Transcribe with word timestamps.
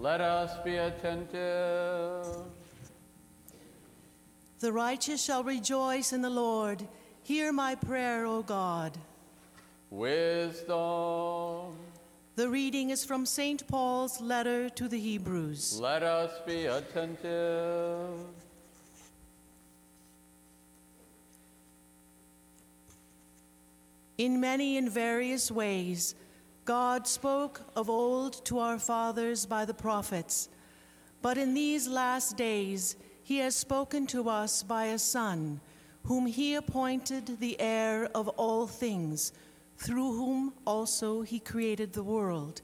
Let 0.00 0.20
us 0.20 0.56
be 0.64 0.76
attentive. 0.76 2.24
The 4.60 4.72
righteous 4.72 5.24
shall 5.24 5.42
rejoice 5.42 6.12
in 6.12 6.22
the 6.22 6.30
Lord. 6.30 6.86
Hear 7.24 7.52
my 7.52 7.74
prayer, 7.74 8.24
O 8.24 8.42
God. 8.42 8.96
Wisdom. 9.90 11.74
The 12.36 12.48
reading 12.48 12.90
is 12.90 13.04
from 13.04 13.26
St. 13.26 13.66
Paul's 13.66 14.20
letter 14.20 14.68
to 14.70 14.86
the 14.86 15.00
Hebrews. 15.00 15.80
Let 15.80 16.04
us 16.04 16.30
be 16.46 16.66
attentive. 16.66 18.20
In 24.16 24.40
many 24.40 24.76
and 24.76 24.88
various 24.88 25.50
ways, 25.50 26.14
God 26.68 27.06
spoke 27.08 27.62
of 27.76 27.88
old 27.88 28.44
to 28.44 28.58
our 28.58 28.78
fathers 28.78 29.46
by 29.46 29.64
the 29.64 29.72
prophets. 29.72 30.50
But 31.22 31.38
in 31.38 31.54
these 31.54 31.88
last 31.88 32.36
days, 32.36 32.96
he 33.22 33.38
has 33.38 33.56
spoken 33.56 34.06
to 34.08 34.28
us 34.28 34.62
by 34.62 34.84
a 34.88 34.98
Son, 34.98 35.62
whom 36.04 36.26
he 36.26 36.56
appointed 36.56 37.40
the 37.40 37.58
heir 37.58 38.10
of 38.14 38.28
all 38.28 38.66
things, 38.66 39.32
through 39.78 40.12
whom 40.12 40.52
also 40.66 41.22
he 41.22 41.40
created 41.40 41.94
the 41.94 42.02
world. 42.02 42.60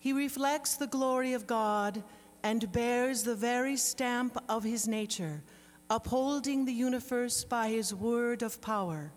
He 0.00 0.12
reflects 0.12 0.74
the 0.74 0.88
glory 0.88 1.32
of 1.32 1.46
God 1.46 2.02
and 2.42 2.72
bears 2.72 3.22
the 3.22 3.36
very 3.36 3.76
stamp 3.76 4.36
of 4.48 4.64
his 4.64 4.88
nature, 4.88 5.44
upholding 5.88 6.64
the 6.64 6.72
universe 6.72 7.44
by 7.44 7.68
his 7.68 7.94
word 7.94 8.42
of 8.42 8.60
power. 8.60 9.12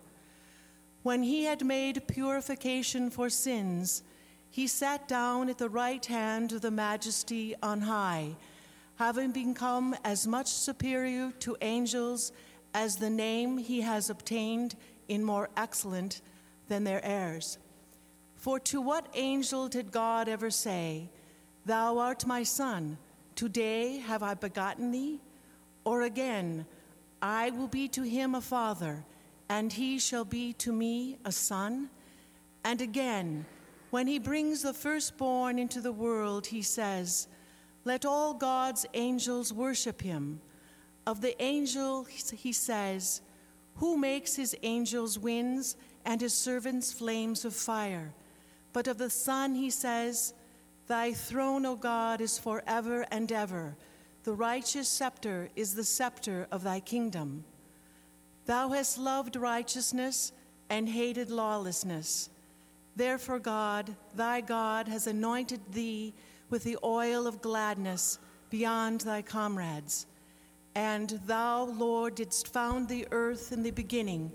When 1.06 1.22
he 1.22 1.44
had 1.44 1.64
made 1.64 2.08
purification 2.08 3.10
for 3.10 3.30
sins, 3.30 4.02
he 4.50 4.66
sat 4.66 5.06
down 5.06 5.48
at 5.48 5.56
the 5.56 5.68
right 5.68 6.04
hand 6.04 6.50
of 6.50 6.62
the 6.62 6.72
majesty 6.72 7.54
on 7.62 7.82
high, 7.82 8.34
having 8.96 9.30
become 9.30 9.94
as 10.02 10.26
much 10.26 10.48
superior 10.48 11.30
to 11.38 11.56
angels 11.60 12.32
as 12.74 12.96
the 12.96 13.08
name 13.08 13.56
he 13.56 13.82
has 13.82 14.10
obtained 14.10 14.74
in 15.06 15.22
more 15.22 15.48
excellent 15.56 16.22
than 16.66 16.82
their 16.82 17.04
heirs. 17.04 17.58
For 18.34 18.58
to 18.58 18.80
what 18.80 19.06
angel 19.14 19.68
did 19.68 19.92
God 19.92 20.28
ever 20.28 20.50
say, 20.50 21.08
Thou 21.66 21.98
art 21.98 22.26
my 22.26 22.42
son, 22.42 22.98
today 23.36 23.98
have 23.98 24.24
I 24.24 24.34
begotten 24.34 24.90
thee? 24.90 25.20
Or 25.84 26.02
again, 26.02 26.66
I 27.22 27.50
will 27.50 27.68
be 27.68 27.86
to 27.90 28.02
him 28.02 28.34
a 28.34 28.40
father 28.40 29.04
and 29.48 29.72
he 29.72 29.98
shall 29.98 30.24
be 30.24 30.52
to 30.54 30.72
me 30.72 31.18
a 31.24 31.32
son. 31.32 31.90
And 32.64 32.80
again, 32.80 33.46
when 33.90 34.06
he 34.06 34.18
brings 34.18 34.62
the 34.62 34.74
firstborn 34.74 35.58
into 35.58 35.80
the 35.80 35.92
world, 35.92 36.46
he 36.46 36.62
says, 36.62 37.28
Let 37.84 38.04
all 38.04 38.34
God's 38.34 38.86
angels 38.94 39.52
worship 39.52 40.02
him. 40.02 40.40
Of 41.06 41.20
the 41.20 41.40
angel, 41.40 42.04
he 42.04 42.52
says, 42.52 43.20
Who 43.76 43.96
makes 43.96 44.34
his 44.34 44.56
angels 44.62 45.18
winds 45.18 45.76
and 46.04 46.20
his 46.20 46.34
servants 46.34 46.92
flames 46.92 47.44
of 47.44 47.54
fire? 47.54 48.12
But 48.72 48.88
of 48.88 48.98
the 48.98 49.10
Son, 49.10 49.54
he 49.54 49.70
says, 49.70 50.34
Thy 50.88 51.12
throne, 51.12 51.64
O 51.64 51.76
God, 51.76 52.20
is 52.20 52.38
forever 52.38 53.06
and 53.10 53.30
ever. 53.30 53.76
The 54.24 54.34
righteous 54.34 54.88
scepter 54.88 55.50
is 55.54 55.74
the 55.74 55.84
scepter 55.84 56.48
of 56.50 56.64
thy 56.64 56.80
kingdom. 56.80 57.44
Thou 58.46 58.68
hast 58.68 58.96
loved 58.96 59.34
righteousness 59.34 60.32
and 60.70 60.88
hated 60.88 61.30
lawlessness. 61.30 62.30
Therefore, 62.94 63.40
God, 63.40 63.94
thy 64.14 64.40
God, 64.40 64.86
has 64.86 65.08
anointed 65.08 65.60
thee 65.72 66.14
with 66.48 66.62
the 66.62 66.78
oil 66.84 67.26
of 67.26 67.42
gladness 67.42 68.20
beyond 68.48 69.00
thy 69.00 69.20
comrades. 69.20 70.06
And 70.76 71.20
thou, 71.26 71.64
Lord, 71.64 72.14
didst 72.14 72.52
found 72.52 72.88
the 72.88 73.08
earth 73.10 73.50
in 73.50 73.64
the 73.64 73.72
beginning, 73.72 74.30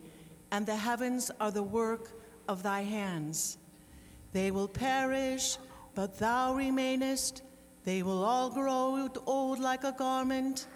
and 0.52 0.66
the 0.66 0.76
heavens 0.76 1.32
are 1.40 1.52
the 1.52 1.64
work 1.64 2.12
of 2.50 2.64
thy 2.64 2.82
hands. 2.82 3.58
They 4.34 4.52
will 4.52 4.68
perish, 4.68 5.58
but 5.96 6.20
thou 6.20 6.54
remainest. 6.54 7.44
They 7.86 8.04
will 8.04 8.26
all 8.26 8.50
grow 8.50 9.10
old 9.26 9.60
like 9.60 9.86
a 9.86 9.94
garment. 9.94 10.68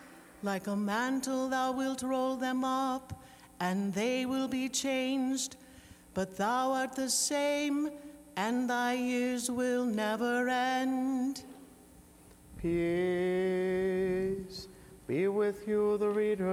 Like 0.42 0.68
a 0.68 0.76
mantle, 0.76 1.50
thou 1.50 1.72
wilt 1.72 2.02
roll 2.02 2.36
them 2.36 2.64
up 2.64 3.25
and 3.60 3.94
they 3.94 4.26
will 4.26 4.48
be 4.48 4.70
changed. 4.70 5.56
But 6.14 6.38
thou 6.38 6.72
art 6.72 6.96
the 6.96 7.10
same, 7.10 7.90
and 8.38 8.70
thy 8.70 8.94
years 8.94 9.52
will 9.52 9.86
never 9.86 10.48
end. 10.48 11.44
Peace 12.58 12.76
be 15.08 15.28
with 15.28 15.68
you, 15.68 15.98
the 15.98 16.10
reader. 16.10 16.46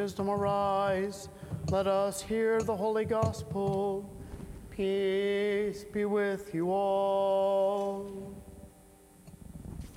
Wisdom 0.00 0.30
arise, 0.30 1.28
let 1.68 1.86
us 1.86 2.22
hear 2.22 2.62
the 2.62 2.74
holy 2.74 3.04
gospel. 3.04 4.10
Peace 4.70 5.84
be 5.92 6.06
with 6.06 6.54
you 6.54 6.70
all. 6.70 8.34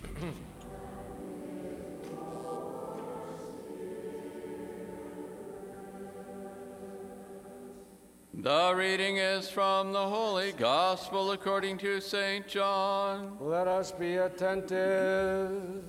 The 8.33 8.73
reading 8.75 9.17
is 9.17 9.47
from 9.47 9.93
the 9.93 10.05
Holy 10.05 10.51
Gospel 10.51 11.31
according 11.31 11.77
to 11.77 12.01
St. 12.01 12.45
John. 12.45 13.37
Let 13.39 13.69
us 13.69 13.93
be 13.93 14.17
attentive. 14.17 15.85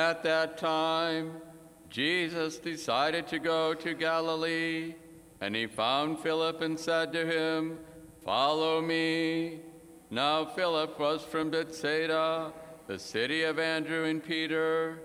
At 0.00 0.22
that 0.22 0.56
time, 0.56 1.42
Jesus 1.90 2.56
decided 2.56 3.26
to 3.28 3.38
go 3.38 3.74
to 3.74 3.92
Galilee, 3.92 4.94
and 5.42 5.54
he 5.54 5.66
found 5.66 6.20
Philip 6.20 6.62
and 6.62 6.80
said 6.80 7.12
to 7.12 7.26
him, 7.26 7.78
Follow 8.24 8.80
me. 8.80 9.60
Now 10.08 10.46
Philip 10.46 10.98
was 10.98 11.22
from 11.22 11.50
Bethsaida, 11.50 12.50
the 12.86 12.98
city 12.98 13.42
of 13.42 13.58
Andrew 13.58 14.04
and 14.04 14.24
Peter. 14.24 15.02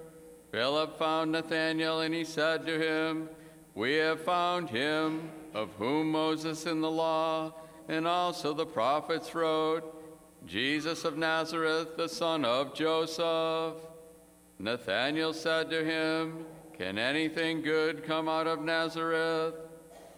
Philip 0.53 0.97
found 0.97 1.33
Nathanael, 1.33 1.99
and 1.99 2.15
he 2.15 2.23
said 2.23 2.65
to 2.65 2.79
him, 2.79 3.27
We 3.73 3.95
have 3.95 4.21
found 4.21 4.69
him, 4.69 5.29
of 5.53 5.73
whom 5.73 6.11
Moses 6.11 6.65
in 6.65 6.79
the 6.79 6.89
law 6.89 7.53
and 7.89 8.07
also 8.07 8.53
the 8.53 8.65
prophets 8.65 9.35
wrote, 9.35 9.83
Jesus 10.45 11.03
of 11.03 11.17
Nazareth, 11.17 11.97
the 11.97 12.07
son 12.07 12.45
of 12.45 12.73
Joseph. 12.73 13.75
Nathanael 14.59 15.33
said 15.33 15.69
to 15.69 15.83
him, 15.83 16.45
Can 16.73 16.97
anything 16.97 17.61
good 17.61 18.03
come 18.03 18.29
out 18.29 18.47
of 18.47 18.61
Nazareth? 18.61 19.55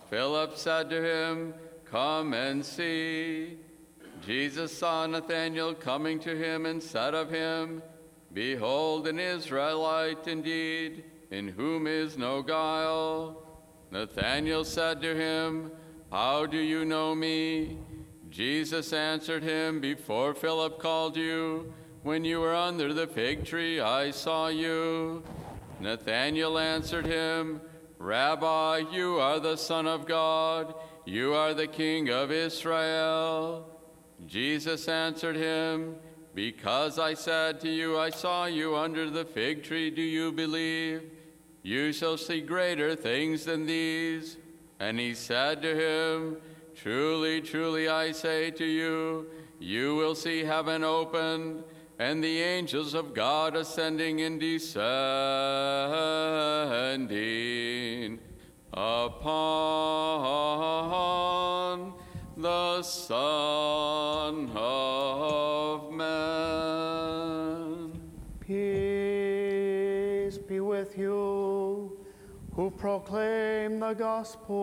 Philip 0.10 0.56
said 0.58 0.90
to 0.90 1.02
him, 1.02 1.54
Come 1.86 2.34
and 2.34 2.64
see. 2.64 3.58
Jesus 4.26 4.78
saw 4.78 5.06
Nathanael 5.06 5.74
coming 5.74 6.20
to 6.20 6.36
him 6.36 6.66
and 6.66 6.82
said 6.82 7.14
of 7.14 7.30
him, 7.30 7.82
Behold, 8.34 9.08
an 9.08 9.20
Israelite 9.20 10.28
indeed, 10.28 11.04
in 11.32 11.48
whom 11.48 11.88
is 11.88 12.18
no 12.18 12.42
guile. 12.42 13.44
Nathanael 13.92 14.64
said 14.64 15.02
to 15.02 15.16
him, 15.16 15.72
How 16.12 16.46
do 16.46 16.58
you 16.58 16.86
know 16.86 17.16
me? 17.16 17.80
Jesus 18.30 18.94
answered 18.94 19.44
him, 19.44 19.80
Before 19.80 20.34
Philip 20.34 20.80
called 20.80 21.16
you, 21.16 21.74
when 22.08 22.24
you 22.24 22.40
were 22.40 22.56
under 22.56 22.94
the 22.94 23.06
fig 23.06 23.44
tree, 23.44 23.82
I 23.82 24.12
saw 24.12 24.48
you. 24.48 25.22
Nathanael 25.82 26.58
answered 26.58 27.06
him, 27.06 27.60
Rabbi, 28.00 28.84
you 28.94 29.20
are 29.20 29.42
the 29.42 29.58
Son 29.58 29.86
of 29.86 30.08
God, 30.08 30.74
you 31.04 31.34
are 31.34 31.54
the 31.54 31.68
King 31.68 32.10
of 32.10 32.32
Israel. 32.32 33.68
Jesus 34.26 34.88
answered 34.88 35.36
him, 35.36 35.98
Because 36.34 36.98
I 36.98 37.14
said 37.14 37.60
to 37.60 37.70
you, 37.70 38.00
I 38.00 38.10
saw 38.12 38.46
you 38.46 38.78
under 38.78 39.10
the 39.10 39.26
fig 39.26 39.64
tree, 39.64 39.92
do 39.92 40.02
you 40.02 40.32
believe? 40.32 41.12
You 41.62 41.92
shall 41.92 42.18
see 42.18 42.40
greater 42.40 42.96
things 42.96 43.44
than 43.44 43.66
these. 43.66 44.38
And 44.80 44.98
he 44.98 45.14
said 45.14 45.62
to 45.62 45.76
him, 45.76 46.38
Truly, 46.74 47.42
truly, 47.42 47.90
I 47.90 48.14
say 48.14 48.50
to 48.52 48.66
you, 48.66 49.28
you 49.60 49.96
will 49.96 50.16
see 50.16 50.46
heaven 50.46 50.86
opened, 50.86 51.64
and 52.00 52.24
the 52.24 52.42
angels 52.42 52.94
of 52.94 53.16
God 53.16 53.56
ascending 53.56 54.22
and 54.22 54.40
descending 54.40 54.78
upon 58.72 59.64
the 62.38 62.84
Son 62.84 64.52
of 64.56 65.92
Man. 65.92 66.12
Peace 68.42 70.38
be 70.38 70.60
with 70.60 70.96
you 70.98 71.98
who 72.54 72.70
proclaim 72.70 73.80
the 73.80 73.94
gospel. 73.94 74.58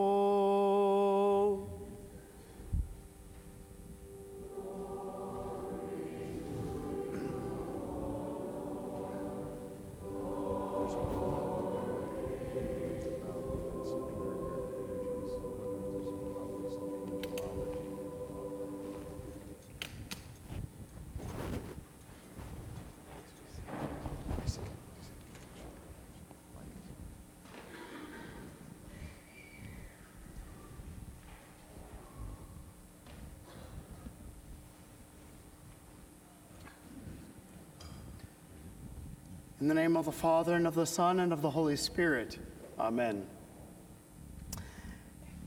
In 39.65 39.69
the 39.69 39.75
name 39.75 39.97
of 39.97 40.05
the 40.05 40.13
Father, 40.13 40.57
and 40.57 40.67
of 40.67 40.75
the 40.75 40.85
Son, 40.85 41.21
and 41.21 41.33
of 41.33 41.41
the 41.41 41.49
Holy 41.49 41.77
Spirit. 41.77 42.39
Amen. 42.79 43.25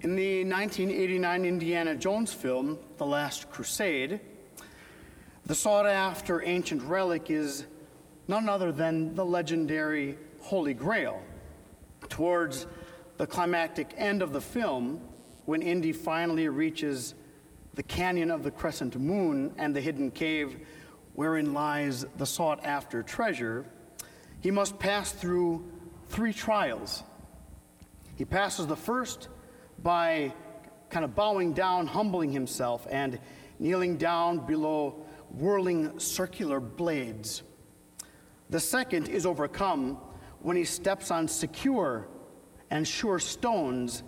In 0.02 0.16
the 0.16 0.44
1989 0.44 1.46
Indiana 1.46 1.96
Jones 1.96 2.34
film, 2.34 2.80
The 2.98 3.06
Last 3.06 3.52
Crusade, 3.52 4.20
the 5.46 5.54
sought 5.54 5.86
after 5.86 6.44
ancient 6.44 6.82
relic 6.82 7.30
is 7.30 7.68
none 8.28 8.50
other 8.50 8.72
than 8.72 9.14
the 9.14 9.24
legendary 9.24 10.18
Holy 10.42 10.74
Grail. 10.74 11.22
Towards 12.10 12.66
the 13.18 13.28
climactic 13.28 13.94
end 13.98 14.24
of 14.24 14.34
the 14.34 14.42
film, 14.42 15.00
when 15.46 15.62
Indy 15.62 15.92
finally 15.92 16.50
reaches 16.50 17.14
the 17.76 17.84
canyon 17.84 18.32
of 18.32 18.42
the 18.42 18.50
crescent 18.50 19.00
moon 19.00 19.54
and 19.60 19.76
the 19.76 19.82
hidden 19.82 20.10
cave 20.10 20.66
wherein 21.14 21.54
lies 21.54 22.04
the 22.18 22.26
sought 22.26 22.66
after 22.66 23.04
treasure, 23.04 23.64
he 24.42 24.52
must 24.52 24.80
pass 24.80 25.12
through 25.12 25.66
three 26.10 26.34
trials. 26.34 27.04
He 28.16 28.26
passes 28.26 28.68
the 28.68 28.76
first 28.76 29.30
by 29.82 30.34
kind 30.90 31.04
of 31.04 31.16
bowing 31.16 31.54
down, 31.54 31.88
humbling 31.88 32.32
himself, 32.32 32.88
and 32.90 33.20
kneeling 33.60 33.98
down 33.98 34.46
below 34.46 35.06
whirling 35.30 36.00
circular 36.00 36.60
blades. 36.60 37.44
The 38.50 38.60
second 38.60 39.10
is 39.10 39.26
overcome 39.26 39.98
when 40.40 40.56
he 40.56 40.64
steps 40.64 41.12
on 41.12 41.28
secure 41.28 42.08
and 42.70 42.88
sure 42.88 43.20
stones 43.20 44.04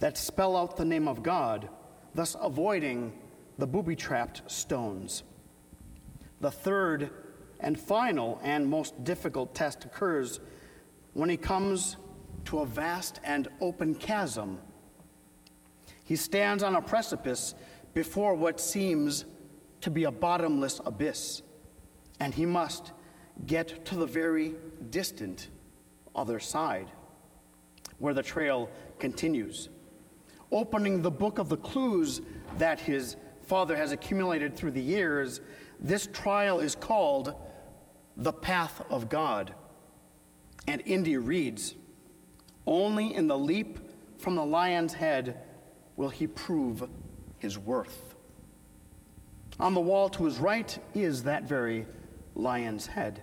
that 0.00 0.16
spell 0.16 0.56
out 0.56 0.76
the 0.76 0.84
name 0.84 1.08
of 1.08 1.22
God, 1.22 1.68
thus 2.14 2.36
avoiding 2.40 3.12
the 3.58 3.66
booby 3.66 3.96
trapped 3.96 4.50
stones. 4.50 5.22
The 6.40 6.50
third 6.50 7.10
and 7.60 7.78
final 7.78 8.40
and 8.42 8.66
most 8.66 9.02
difficult 9.04 9.54
test 9.54 9.84
occurs 9.84 10.40
when 11.14 11.28
he 11.28 11.36
comes 11.36 11.96
to 12.44 12.60
a 12.60 12.66
vast 12.66 13.20
and 13.24 13.48
open 13.60 13.94
chasm. 13.94 14.58
He 16.04 16.16
stands 16.16 16.62
on 16.62 16.76
a 16.76 16.82
precipice 16.82 17.54
before 17.94 18.34
what 18.34 18.60
seems 18.60 19.24
to 19.80 19.90
be 19.90 20.04
a 20.04 20.10
bottomless 20.10 20.80
abyss, 20.84 21.42
and 22.20 22.34
he 22.34 22.46
must 22.46 22.92
get 23.46 23.84
to 23.86 23.94
the 23.94 24.06
very 24.06 24.54
distant 24.90 25.48
other 26.14 26.40
side, 26.40 26.88
where 27.98 28.14
the 28.14 28.22
trail 28.22 28.68
continues, 28.98 29.68
opening 30.50 31.02
the 31.02 31.10
book 31.10 31.38
of 31.38 31.48
the 31.48 31.56
clues 31.56 32.20
that 32.56 32.80
his 32.80 33.16
father 33.48 33.76
has 33.76 33.92
accumulated 33.92 34.54
through 34.54 34.72
the 34.72 34.82
years. 34.82 35.40
This 35.80 36.06
trial 36.12 36.60
is 36.60 36.74
called 36.74 37.34
the 38.16 38.32
path 38.32 38.82
of 38.90 39.08
God. 39.08 39.54
And 40.66 40.82
Indy 40.84 41.16
reads, 41.16 41.74
Only 42.66 43.14
in 43.14 43.26
the 43.26 43.38
leap 43.38 43.78
from 44.18 44.36
the 44.36 44.44
lion's 44.44 44.92
head 44.92 45.40
will 45.96 46.10
he 46.10 46.26
prove 46.26 46.86
his 47.38 47.58
worth. 47.58 48.14
On 49.58 49.72
the 49.72 49.80
wall 49.80 50.08
to 50.10 50.24
his 50.26 50.38
right 50.38 50.78
is 50.94 51.22
that 51.22 51.44
very 51.44 51.86
lion's 52.34 52.86
head. 52.86 53.22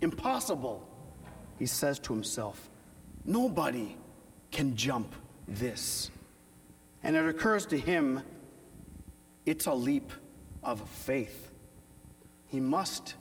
Impossible, 0.00 0.86
he 1.58 1.66
says 1.66 1.98
to 1.98 2.12
himself. 2.14 2.70
Nobody 3.24 3.96
can 4.52 4.76
jump 4.76 5.14
this. 5.48 6.10
And 7.02 7.16
it 7.16 7.26
occurs 7.26 7.66
to 7.66 7.78
him 7.78 8.22
it's 9.50 9.66
a 9.66 9.74
leap 9.74 10.12
of 10.62 10.80
faith. 10.88 11.50
He 12.46 12.60
must 12.60 13.16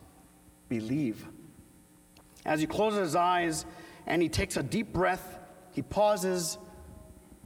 believe. 0.67 1.25
As 2.45 2.61
he 2.61 2.67
closes 2.67 2.99
his 2.99 3.15
eyes 3.15 3.65
and 4.05 4.21
he 4.21 4.29
takes 4.29 4.55
a 4.55 4.61
deep 4.61 4.93
breath, 4.93 5.39
he 5.71 5.81
pauses, 5.81 6.59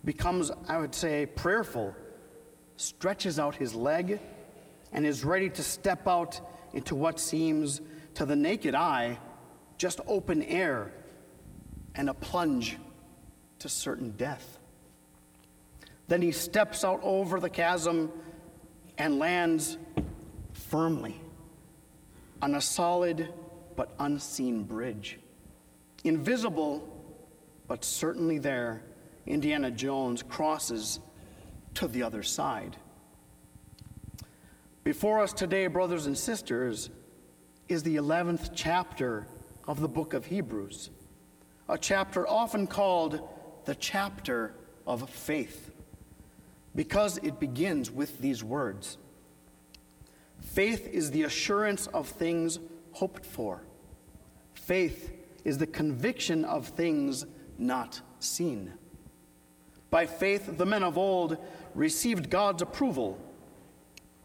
becomes, 0.03 0.51
I 0.67 0.79
would 0.79 0.93
say, 0.93 1.25
prayerful, 1.25 1.95
stretches 2.75 3.39
out 3.39 3.55
his 3.55 3.73
leg, 3.73 4.19
and 4.91 5.05
is 5.05 5.23
ready 5.23 5.49
to 5.51 5.63
step 5.63 6.05
out 6.05 6.41
into 6.73 6.93
what 6.93 7.21
seems 7.21 7.79
to 8.15 8.25
the 8.25 8.35
naked 8.35 8.75
eye 8.75 9.17
just 9.77 10.01
open 10.07 10.43
air 10.43 10.91
and 11.95 12.09
a 12.09 12.13
plunge 12.13 12.77
to 13.59 13.69
certain 13.69 14.11
death. 14.11 14.59
Then 16.09 16.21
he 16.21 16.33
steps 16.33 16.83
out 16.83 16.99
over 17.01 17.39
the 17.39 17.49
chasm 17.49 18.11
and 18.97 19.19
lands 19.19 19.77
firmly 20.53 21.19
on 22.41 22.55
a 22.55 22.61
solid 22.61 23.29
but 23.75 23.93
unseen 23.99 24.63
bridge. 24.63 25.19
Invisible, 26.03 26.87
but 27.67 27.83
certainly 27.83 28.37
there, 28.37 28.83
Indiana 29.25 29.71
Jones 29.71 30.23
crosses 30.23 30.99
to 31.75 31.87
the 31.87 32.03
other 32.03 32.23
side. 32.23 32.75
Before 34.83 35.21
us 35.21 35.31
today, 35.31 35.67
brothers 35.67 36.07
and 36.07 36.17
sisters, 36.17 36.89
is 37.69 37.83
the 37.83 37.95
11th 37.95 38.51
chapter 38.53 39.25
of 39.67 39.79
the 39.79 39.87
book 39.87 40.13
of 40.13 40.25
Hebrews, 40.25 40.89
a 41.69 41.77
chapter 41.77 42.27
often 42.27 42.67
called 42.67 43.21
the 43.65 43.75
chapter 43.75 44.53
of 44.85 45.09
faith, 45.09 45.71
because 46.75 47.17
it 47.19 47.39
begins 47.39 47.91
with 47.91 48.19
these 48.19 48.43
words 48.43 48.97
Faith 50.41 50.87
is 50.87 51.11
the 51.11 51.23
assurance 51.23 51.87
of 51.87 52.07
things 52.07 52.59
hoped 52.91 53.25
for. 53.25 53.63
Faith 54.53 55.11
is 55.45 55.57
the 55.57 55.67
conviction 55.67 56.45
of 56.45 56.67
things 56.67 57.25
not 57.57 58.01
seen. 58.19 58.73
By 59.89 60.05
faith, 60.05 60.57
the 60.57 60.65
men 60.65 60.83
of 60.83 60.97
old 60.97 61.37
received 61.75 62.29
God's 62.29 62.61
approval. 62.61 63.19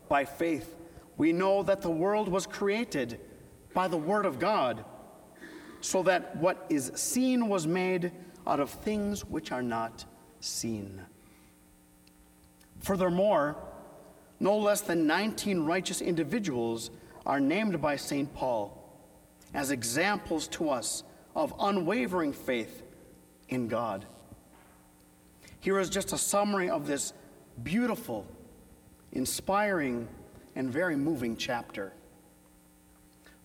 By 0.09 0.25
faith, 0.25 0.75
we 1.17 1.33
know 1.33 1.63
that 1.63 1.83
the 1.83 1.91
world 1.91 2.29
was 2.29 2.47
created 2.47 3.21
by 3.75 3.89
the 3.89 3.97
Word 3.97 4.25
of 4.25 4.39
God, 4.39 4.85
so 5.81 6.03
that 6.05 6.37
what 6.37 6.67
is 6.69 6.91
seen 6.95 7.49
was 7.49 7.67
made 7.67 8.13
out 8.47 8.61
of 8.61 8.71
things 8.71 9.25
which 9.25 9.53
are 9.53 9.63
not 9.63 10.05
seen. 10.41 11.03
Furthermore, 12.81 13.57
no 14.41 14.57
less 14.57 14.81
than 14.81 15.07
19 15.07 15.65
righteous 15.65 16.01
individuals 16.01 16.91
are 17.27 17.41
named 17.41 17.81
by 17.81 17.97
St. 17.97 18.33
Paul 18.35 18.75
as 19.55 19.71
examples 19.71 20.49
to 20.49 20.71
us 20.71 21.03
of 21.35 21.53
unwavering 21.59 22.33
faith 22.33 22.83
in 23.49 23.69
God. 23.69 24.05
Here 25.61 25.79
is 25.79 25.91
just 25.91 26.13
a 26.13 26.19
summary 26.19 26.71
of 26.71 26.87
this 26.87 27.13
beautiful, 27.63 28.27
inspiring, 29.13 30.09
and 30.55 30.71
very 30.71 30.97
moving 30.97 31.37
chapter. 31.37 31.93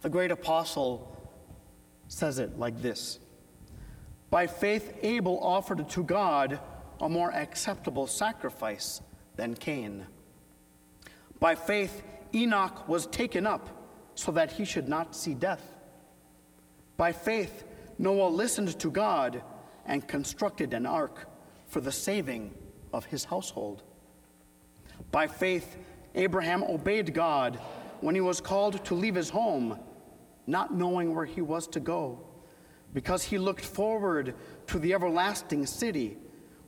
The 0.01 0.09
great 0.09 0.31
apostle 0.31 1.09
says 2.07 2.39
it 2.39 2.59
like 2.59 2.81
this 2.81 3.19
By 4.29 4.47
faith, 4.47 4.93
Abel 5.01 5.39
offered 5.41 5.89
to 5.89 6.03
God 6.03 6.59
a 7.01 7.09
more 7.09 7.31
acceptable 7.33 8.07
sacrifice 8.07 9.01
than 9.35 9.55
Cain. 9.55 10.05
By 11.39 11.55
faith, 11.55 12.03
Enoch 12.33 12.87
was 12.87 13.07
taken 13.07 13.45
up 13.45 13.69
so 14.15 14.31
that 14.31 14.51
he 14.51 14.65
should 14.65 14.87
not 14.87 15.15
see 15.15 15.33
death. 15.33 15.73
By 16.97 17.11
faith, 17.11 17.63
Noah 17.97 18.29
listened 18.29 18.79
to 18.79 18.91
God 18.91 19.41
and 19.85 20.07
constructed 20.07 20.73
an 20.73 20.85
ark 20.85 21.27
for 21.67 21.81
the 21.81 21.91
saving 21.91 22.53
of 22.93 23.05
his 23.05 23.25
household. 23.25 23.83
By 25.11 25.27
faith, 25.27 25.77
Abraham 26.15 26.63
obeyed 26.63 27.13
God 27.13 27.59
when 28.01 28.15
he 28.15 28.21
was 28.21 28.39
called 28.39 28.83
to 28.85 28.93
leave 28.93 29.15
his 29.15 29.29
home, 29.29 29.79
not 30.45 30.73
knowing 30.73 31.15
where 31.15 31.25
he 31.25 31.41
was 31.41 31.67
to 31.67 31.79
go, 31.79 32.19
because 32.93 33.23
he 33.23 33.37
looked 33.37 33.65
forward 33.65 34.35
to 34.67 34.79
the 34.79 34.93
everlasting 34.93 35.65
city 35.65 36.17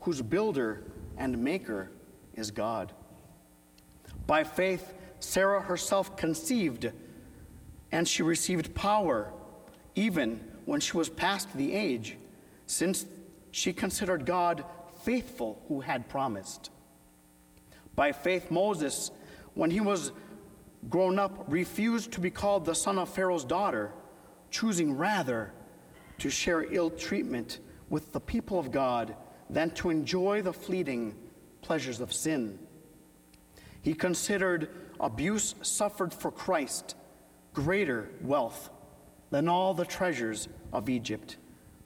whose 0.02 0.22
builder 0.22 0.84
and 1.18 1.38
maker 1.38 1.92
is 2.36 2.52
God. 2.52 2.94
By 4.28 4.44
faith, 4.44 4.94
Sarah 5.20 5.62
herself 5.62 6.16
conceived, 6.16 6.92
and 7.92 8.08
she 8.08 8.24
received 8.24 8.76
power 8.76 9.32
even 9.96 10.42
when 10.66 10.80
she 10.80 10.98
was 10.98 11.10
past 11.10 11.54
the 11.56 11.74
age, 11.74 12.18
since 12.68 13.06
she 13.52 13.72
considered 13.72 14.26
God 14.26 14.66
faithful 15.04 15.62
who 15.68 15.82
had 15.82 16.10
promised. 16.10 16.70
By 17.96 18.12
faith, 18.12 18.52
Moses, 18.52 19.12
when 19.54 19.72
he 19.72 19.80
was 19.80 20.12
grown 20.90 21.18
up, 21.18 21.46
refused 21.48 22.12
to 22.14 22.20
be 22.20 22.30
called 22.30 22.66
the 22.66 22.76
son 22.76 23.00
of 23.00 23.10
Pharaoh's 23.10 23.46
daughter, 23.46 23.92
choosing 24.52 24.98
rather 24.98 25.54
to 26.18 26.30
share 26.30 26.72
ill 26.74 26.90
treatment 26.90 27.60
with 27.90 28.12
the 28.12 28.20
people 28.20 28.60
of 28.60 28.72
God 28.72 29.16
than 29.50 29.70
to 29.72 29.90
enjoy 29.90 30.42
the 30.42 30.54
fleeting 30.54 31.16
pleasures 31.66 32.00
of 32.00 32.14
sin. 32.14 32.60
He 33.82 33.94
considered 33.94 34.70
abuse 35.00 35.56
suffered 35.62 36.14
for 36.14 36.32
Christ 36.32 36.96
greater 37.54 38.10
wealth 38.22 38.70
than 39.32 39.50
all 39.50 39.74
the 39.74 39.86
treasures 39.86 40.48
of 40.72 40.90
Egypt, 40.90 41.38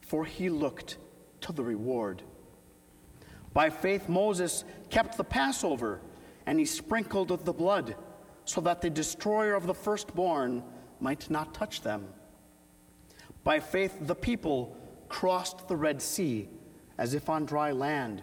for 0.02 0.26
he 0.26 0.50
looked 0.50 0.98
to 1.40 1.52
the 1.52 1.62
reward. 1.62 2.22
By 3.54 3.70
faith, 3.70 4.08
Moses 4.08 4.64
kept 4.90 5.16
the 5.16 5.24
Passover, 5.24 6.00
and 6.46 6.58
he 6.58 6.66
sprinkled 6.66 7.30
the 7.44 7.52
blood, 7.52 7.96
so 8.44 8.60
that 8.60 8.82
the 8.82 8.90
destroyer 8.90 9.54
of 9.54 9.66
the 9.66 9.74
firstborn 9.74 10.62
might 11.00 11.30
not 11.30 11.54
touch 11.54 11.80
them. 11.80 12.06
By 13.44 13.60
faith, 13.60 13.96
the 14.00 14.14
people 14.14 14.76
crossed 15.08 15.68
the 15.68 15.76
Red 15.76 16.02
Sea 16.02 16.48
as 16.98 17.14
if 17.14 17.30
on 17.30 17.46
dry 17.46 17.72
land, 17.72 18.22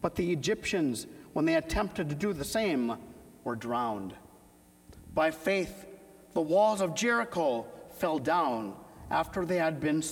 but 0.00 0.16
the 0.16 0.32
Egyptians, 0.32 1.06
when 1.32 1.44
they 1.44 1.54
attempted 1.54 2.08
to 2.08 2.14
do 2.14 2.32
the 2.32 2.44
same, 2.44 2.96
were 3.44 3.56
drowned. 3.56 4.14
By 5.14 5.30
faith, 5.30 5.86
the 6.32 6.40
walls 6.40 6.80
of 6.80 6.94
Jericho 6.94 7.66
fell 7.98 8.18
down 8.18 8.74
after 9.10 9.44
they 9.44 9.56
had 9.56 9.80
been 9.80 10.02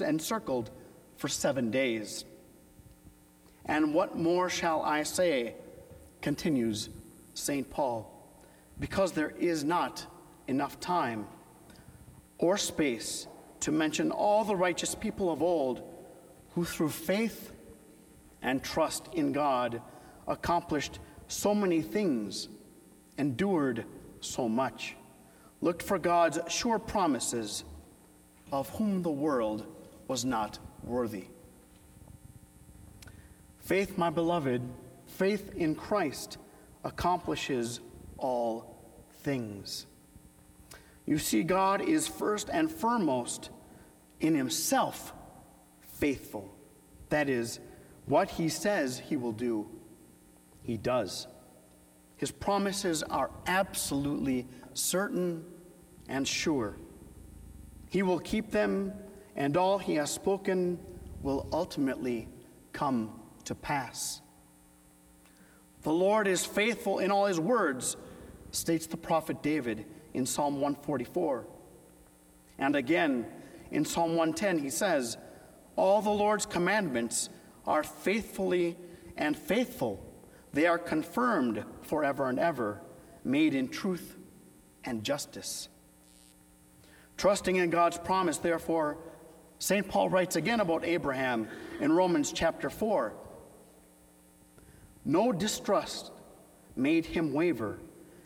encircled 0.00 0.70
for 1.16 1.28
seven 1.28 1.70
days. 1.70 2.24
And 3.64 3.94
what 3.94 4.16
more 4.16 4.48
shall 4.48 4.82
I 4.82 5.02
say? 5.02 5.54
continues 6.20 6.90
St. 7.34 7.70
Paul, 7.70 8.12
because 8.80 9.12
there 9.12 9.30
is 9.38 9.62
not 9.62 10.04
enough 10.48 10.80
time 10.80 11.26
or 12.38 12.56
space 12.56 13.28
to 13.60 13.70
mention 13.70 14.10
all 14.10 14.44
the 14.44 14.56
righteous 14.56 14.94
people 14.94 15.32
of 15.32 15.42
old 15.42 15.82
who, 16.54 16.64
through 16.64 16.88
faith 16.88 17.52
and 18.42 18.62
trust 18.62 19.08
in 19.12 19.32
God, 19.32 19.82
accomplished 20.26 20.98
so 21.26 21.54
many 21.54 21.82
things, 21.82 22.48
endured 23.16 23.84
so 24.20 24.48
much, 24.48 24.96
looked 25.60 25.82
for 25.82 25.98
God's 25.98 26.38
sure 26.48 26.78
promises, 26.78 27.64
of 28.50 28.68
whom 28.70 29.02
the 29.02 29.10
world 29.10 29.66
was 30.06 30.24
not 30.24 30.58
worthy. 30.82 31.26
Faith, 33.58 33.98
my 33.98 34.08
beloved, 34.08 34.62
faith 35.06 35.52
in 35.54 35.74
Christ 35.74 36.38
accomplishes 36.84 37.80
all 38.16 38.78
things. 39.20 39.86
You 41.04 41.18
see, 41.18 41.42
God 41.42 41.82
is 41.82 42.08
first 42.08 42.48
and 42.50 42.70
foremost 42.70 43.50
in 44.20 44.34
Himself 44.34 45.12
faithful. 45.80 46.54
That 47.10 47.28
is, 47.28 47.60
what 48.08 48.30
He 48.30 48.48
says 48.48 48.98
He 48.98 49.16
will 49.16 49.32
do, 49.32 49.68
He 50.62 50.76
does. 50.76 51.26
His 52.16 52.30
promises 52.30 53.02
are 53.04 53.30
absolutely 53.46 54.46
certain 54.74 55.44
and 56.08 56.26
sure. 56.26 56.76
He 57.90 58.02
will 58.02 58.18
keep 58.18 58.50
them, 58.50 58.92
and 59.36 59.56
all 59.56 59.78
He 59.78 59.94
has 59.94 60.10
spoken 60.10 60.78
will 61.22 61.48
ultimately 61.52 62.28
come 62.72 63.12
to 63.44 63.54
pass. 63.54 64.20
The 65.82 65.92
Lord 65.92 66.26
is 66.26 66.44
faithful 66.44 66.98
in 66.98 67.10
all 67.10 67.26
his 67.26 67.40
words, 67.40 67.96
states 68.50 68.86
the 68.86 68.96
prophet 68.96 69.42
David 69.42 69.86
in 70.14 70.26
Psalm 70.26 70.54
144. 70.54 71.46
And 72.58 72.76
again, 72.76 73.26
in 73.70 73.84
Psalm 73.84 74.10
110, 74.10 74.58
he 74.58 74.70
says, 74.70 75.16
All 75.76 76.02
the 76.02 76.10
Lord's 76.10 76.46
commandments 76.46 77.30
are 77.68 77.84
faithfully 77.84 78.76
and 79.16 79.36
faithful. 79.36 80.04
They 80.52 80.66
are 80.66 80.78
confirmed 80.78 81.62
forever 81.82 82.28
and 82.28 82.38
ever, 82.38 82.80
made 83.22 83.54
in 83.54 83.68
truth 83.68 84.16
and 84.84 85.04
justice. 85.04 85.68
Trusting 87.18 87.56
in 87.56 87.68
God's 87.68 87.98
promise, 87.98 88.38
therefore, 88.38 88.96
St. 89.58 89.86
Paul 89.86 90.08
writes 90.08 90.36
again 90.36 90.60
about 90.60 90.84
Abraham 90.84 91.46
in 91.80 91.92
Romans 91.92 92.32
chapter 92.32 92.70
4. 92.70 93.12
No 95.04 95.32
distrust 95.32 96.10
made 96.74 97.04
him 97.04 97.32
waver 97.32 97.80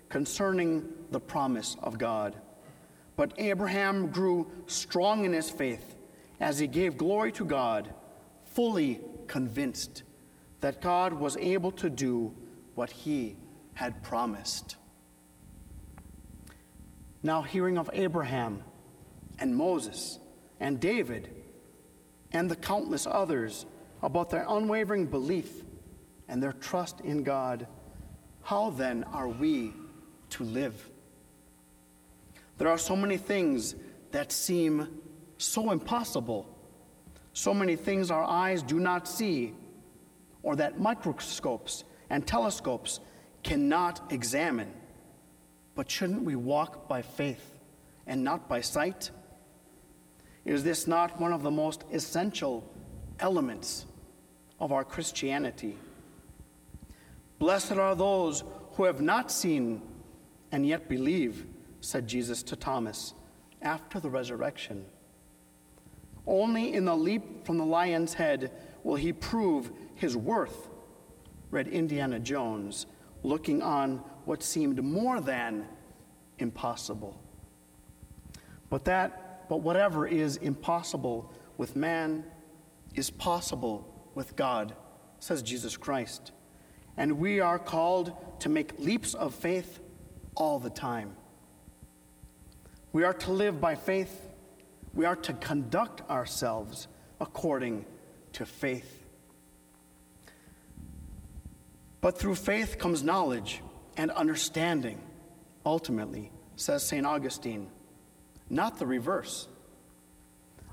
concerning 0.09 0.89
the 1.11 1.21
promise 1.21 1.77
of 1.83 1.99
God. 1.99 2.37
But 3.17 3.33
Abraham 3.39 4.09
grew 4.09 4.51
strong 4.67 5.25
in 5.25 5.33
his 5.33 5.51
faith 5.51 5.97
as 6.39 6.59
he 6.59 6.67
gave 6.67 6.97
glory 6.97 7.33
to 7.33 7.45
God, 7.45 7.93
fully 8.45 9.01
convinced 9.33 10.03
that 10.61 10.83
God 10.83 11.15
was 11.15 11.39
able 11.39 11.73
to 11.73 11.89
do 11.89 12.35
what 12.75 12.91
he 12.91 13.35
had 13.73 14.03
promised. 14.03 14.77
Now, 17.23 17.41
hearing 17.41 17.79
of 17.79 17.89
Abraham 17.95 18.63
and 19.39 19.57
Moses 19.57 20.19
and 20.61 20.79
David 20.79 21.35
and 22.31 22.51
the 22.51 22.57
countless 22.57 23.07
others 23.07 23.65
about 24.03 24.29
their 24.29 24.45
unwavering 24.47 25.07
belief 25.07 25.63
and 26.29 26.43
their 26.43 26.53
trust 26.53 27.01
in 27.01 27.23
God, 27.23 27.67
how 28.43 28.69
then 28.69 29.03
are 29.05 29.29
we 29.29 29.73
to 30.29 30.45
live? 30.45 30.91
There 32.59 32.69
are 32.69 32.77
so 32.77 32.95
many 32.95 33.17
things 33.17 33.77
that 34.11 34.31
seem 34.31 35.01
so 35.39 35.71
impossible, 35.71 36.52
so 37.33 37.55
many 37.55 37.77
things 37.77 38.11
our 38.11 38.25
eyes 38.25 38.63
do 38.63 38.79
not 38.79 39.09
see, 39.09 39.55
or 40.43 40.57
that 40.57 40.81
microscopes 40.81 41.85
and 42.11 42.27
telescopes 42.27 43.01
cannot 43.43 44.13
examine. 44.13 44.73
But 45.75 45.91
shouldn't 45.91 46.23
we 46.23 46.37
walk 46.37 46.89
by 46.89 47.03
faith 47.03 47.59
and 48.07 48.23
not 48.23 48.49
by 48.49 48.61
sight? 48.61 49.11
Is 50.45 50.65
this 50.65 50.87
not 50.87 51.21
one 51.21 51.33
of 51.33 51.43
the 51.43 51.51
most 51.51 51.85
essential 51.93 52.69
elements 53.21 53.87
of 54.61 54.73
our 54.73 54.85
Christianity? 54.85 55.79
Blessed 57.39 57.73
are 57.73 57.95
those 57.95 58.45
who 58.73 58.85
have 58.85 59.01
not 59.01 59.31
seen 59.31 59.83
and 60.51 60.67
yet 60.67 60.89
believe, 60.89 61.47
said 61.81 62.07
Jesus 62.07 62.43
to 62.45 62.57
Thomas 62.57 63.15
after 63.63 63.99
the 63.99 64.11
resurrection. 64.11 64.85
Only 66.27 66.73
in 66.75 66.85
the 66.85 66.97
leap 66.97 67.45
from 67.47 67.59
the 67.59 67.65
lion's 67.65 68.15
head 68.15 68.53
will 68.85 68.97
he 68.97 69.13
prove 69.13 69.71
his 69.95 70.17
worth, 70.17 70.69
read 71.51 71.69
Indiana 71.69 72.19
Jones, 72.19 72.87
looking 73.23 73.63
on 73.63 73.99
what 74.25 74.43
seemed 74.43 74.83
more 74.83 75.21
than 75.21 75.67
impossible. 76.39 77.21
But 78.71 78.85
that, 78.87 79.49
but 79.49 79.59
whatever 79.59 80.07
is 80.07 80.37
impossible 80.37 81.33
with 81.57 81.77
man 81.77 82.25
is 82.95 83.11
possible 83.11 84.11
with 84.15 84.37
God, 84.37 84.75
says 85.19 85.43
Jesus 85.43 85.77
Christ. 85.77 86.33
And 86.97 87.19
we 87.19 87.41
are 87.41 87.59
called 87.59 88.13
to 88.41 88.49
make 88.49 88.79
leaps 88.79 89.15
of 89.15 89.35
faith 89.35 89.81
all 90.35 90.59
the 90.59 90.71
time. 90.71 91.17
We 92.93 93.05
are 93.05 93.15
to 93.15 93.33
live 93.33 93.61
by 93.61 93.75
faith. 93.75 94.29
We 94.95 95.05
are 95.05 95.17
to 95.17 95.33
conduct 95.33 96.09
ourselves 96.11 96.89
according 97.21 97.87
to 98.35 98.47
faith. 98.47 99.05
But 102.01 102.19
through 102.19 102.35
faith 102.35 102.79
comes 102.79 103.03
knowledge 103.03 103.63
and 103.97 104.11
understanding, 104.11 105.01
ultimately, 105.65 106.33
says 106.57 106.83
St. 106.87 107.07
Augustine, 107.07 107.69
not 108.51 108.79
the 108.79 108.87
reverse. 108.87 109.49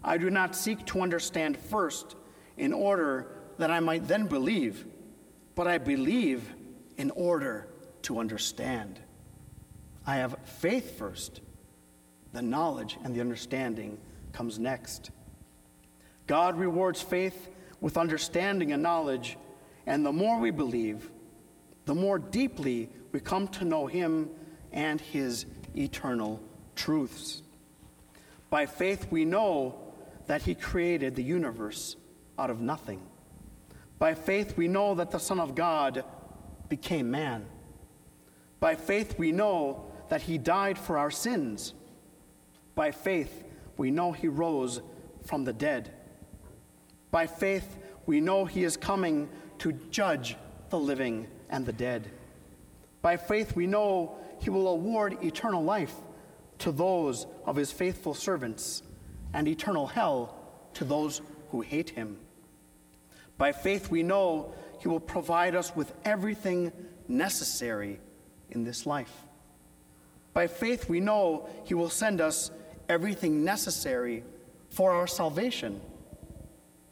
I 0.04 0.18
do 0.18 0.30
not 0.30 0.56
seek 0.56 0.86
to 0.88 1.02
understand 1.02 1.58
first 1.58 2.16
in 2.58 2.74
order 2.74 3.28
that 3.58 3.70
I 3.70 3.80
might 3.80 4.08
then 4.08 4.26
believe, 4.26 4.86
but 5.56 5.68
I 5.68 5.78
believe 5.78 6.54
in 6.98 7.12
order 7.12 7.68
to 8.04 8.20
understand. 8.20 9.00
I 10.06 10.16
have 10.16 10.38
faith 10.44 10.98
first, 10.98 11.42
the 12.34 12.42
knowledge 12.42 12.98
and 13.04 13.16
the 13.16 13.22
understanding 13.22 13.98
comes 14.32 14.60
next. 14.60 15.12
God 16.28 16.58
rewards 16.58 17.02
faith 17.02 17.50
with 17.82 17.98
understanding 17.98 18.72
and 18.72 18.84
knowledge, 18.84 19.38
and 19.86 20.06
the 20.06 20.12
more 20.12 20.40
we 20.40 20.52
believe, 20.52 21.10
the 21.86 21.96
more 21.96 22.20
deeply 22.20 22.90
we 23.12 23.20
come 23.20 23.48
to 23.48 23.66
know 23.66 23.88
Him 23.88 24.30
and 24.72 25.02
His 25.02 25.46
eternal 25.76 26.40
truths. 26.76 27.42
By 28.50 28.66
faith, 28.66 29.08
we 29.10 29.26
know 29.26 29.80
that 30.28 30.44
He 30.44 30.54
created 30.56 31.16
the 31.16 31.24
universe 31.24 31.96
out 32.38 32.50
of 32.50 32.62
nothing. 32.62 33.02
By 33.98 34.14
faith, 34.14 34.56
we 34.56 34.68
know 34.68 34.96
that 34.96 35.12
the 35.12 35.20
Son 35.20 35.40
of 35.40 35.56
God 35.56 36.04
became 36.70 37.10
man. 37.10 37.46
By 38.60 38.76
faith, 38.76 39.18
we 39.18 39.32
know 39.32 39.92
that 40.10 40.22
He 40.22 40.38
died 40.38 40.78
for 40.78 40.98
our 40.98 41.12
sins. 41.12 41.74
By 42.80 42.92
faith, 42.92 43.44
we 43.76 43.92
know 43.92 44.14
He 44.14 44.30
rose 44.30 44.82
from 45.26 45.44
the 45.44 45.52
dead. 45.52 45.92
By 47.12 47.28
faith, 47.28 47.76
we 48.06 48.22
know 48.22 48.46
He 48.46 48.64
is 48.64 48.78
coming 48.78 49.28
to 49.58 49.74
judge 49.92 50.38
the 50.70 50.80
living 50.80 51.28
and 51.50 51.66
the 51.66 51.74
dead. 51.74 52.10
By 53.02 53.18
faith, 53.18 53.54
we 53.54 53.68
know 53.68 54.16
He 54.40 54.50
will 54.50 54.70
award 54.70 55.18
eternal 55.22 55.62
life 55.62 55.94
to 56.60 56.72
those 56.72 57.28
of 57.46 57.58
His 57.58 57.70
faithful 57.70 58.14
servants 58.14 58.82
and 59.34 59.46
eternal 59.46 59.88
hell 59.88 60.40
to 60.76 60.86
those 60.86 61.22
who 61.52 61.60
hate 61.60 61.90
Him. 61.90 62.18
By 63.38 63.52
faith, 63.52 63.92
we 63.92 64.04
know 64.04 64.54
He 64.80 64.88
will 64.88 65.02
provide 65.02 65.54
us 65.54 65.76
with 65.76 65.92
everything 66.06 66.72
necessary 67.10 68.00
in 68.52 68.64
this 68.64 68.86
life. 68.86 69.26
By 70.32 70.48
faith, 70.48 70.88
we 70.88 71.02
know 71.02 71.50
He 71.66 71.74
will 71.74 71.90
send 71.90 72.22
us 72.22 72.52
everything 72.90 73.46
necessary 73.46 74.24
for 74.70 74.92
our 74.92 75.08
salvation. 75.08 75.80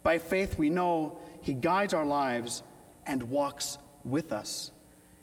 By 0.04 0.20
faith, 0.20 0.58
we 0.58 0.70
know 0.70 1.18
He 1.42 1.54
guides 1.54 1.94
our 1.94 2.06
lives 2.06 2.64
and 3.06 3.24
walks 3.24 3.78
with 4.06 4.32
us, 4.32 4.72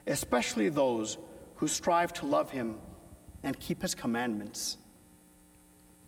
especially 0.07 0.69
those 0.69 1.17
who 1.57 1.69
strive 1.69 2.13
to 2.15 2.27
love 2.27 2.51
Him 2.51 2.77
and 3.43 3.59
keep 3.59 3.81
His 3.81 3.95
commandments. 3.95 4.77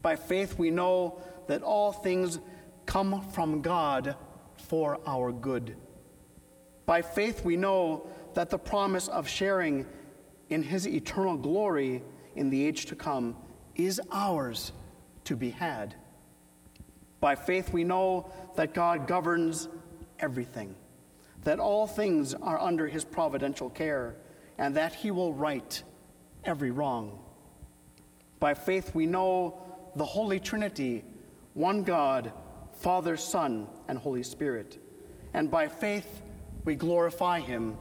By 0.02 0.16
faith, 0.16 0.58
we 0.58 0.70
know 0.70 1.20
that 1.46 1.62
all 1.62 1.92
things 1.92 2.40
come 2.84 3.28
from 3.30 3.62
God 3.62 4.16
for 4.56 4.98
our 5.06 5.32
good. 5.32 5.76
By 6.86 7.02
faith, 7.02 7.44
we 7.44 7.56
know 7.56 8.08
that 8.34 8.50
the 8.50 8.58
promise 8.58 9.08
of 9.08 9.28
sharing 9.28 9.86
in 10.48 10.62
His 10.62 10.86
eternal 10.86 11.36
glory 11.36 12.02
in 12.34 12.50
the 12.50 12.66
age 12.66 12.86
to 12.86 12.94
come 12.94 13.36
is 13.76 14.00
ours 14.10 14.72
to 15.24 15.36
be 15.36 15.50
had. 15.50 15.94
By 17.20 17.34
faith, 17.34 17.72
we 17.72 17.84
know 17.84 18.30
that 18.56 18.74
God 18.74 19.06
governs 19.06 19.68
everything, 20.18 20.74
that 21.44 21.58
all 21.58 21.86
things 21.86 22.34
are 22.34 22.60
under 22.60 22.86
His 22.86 23.04
providential 23.04 23.70
care, 23.70 24.16
and 24.58 24.76
that 24.76 24.94
He 24.94 25.10
will 25.10 25.32
right 25.32 25.82
every 26.44 26.70
wrong. 26.70 27.18
By 28.38 28.54
faith, 28.54 28.94
we 28.94 29.06
know 29.06 29.58
the 29.96 30.04
Holy 30.04 30.38
Trinity, 30.40 31.04
one 31.54 31.82
God, 31.82 32.32
Father, 32.80 33.16
Son, 33.16 33.66
and 33.88 33.98
Holy 33.98 34.22
Spirit. 34.22 34.78
And 35.32 35.50
by 35.50 35.68
faith, 35.68 36.22
we 36.64 36.74
glorify 36.74 37.40
Him 37.40 37.78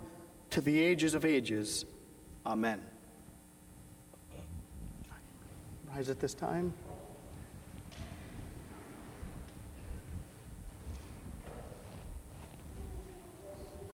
to 0.51 0.61
the 0.61 0.79
ages 0.79 1.13
of 1.13 1.25
ages. 1.25 1.85
Amen. 2.45 2.81
Rise 5.95 6.09
at 6.09 6.19
this 6.19 6.33
time. 6.33 6.73